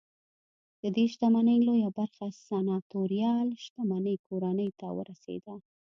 ددې 0.81 1.05
شتمنۍ 1.13 1.57
لویه 1.67 1.89
برخه 1.99 2.25
سناتوریال 2.47 3.47
شتمنۍ 3.63 4.15
کورنۍ 4.27 4.69
ته 4.79 4.87
ورسېده 4.97 5.55